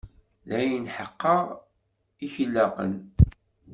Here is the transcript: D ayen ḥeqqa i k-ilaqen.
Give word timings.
D 0.47 0.49
ayen 0.59 0.85
ḥeqqa 0.97 1.35
i 2.25 2.27
k-ilaqen. 2.33 2.93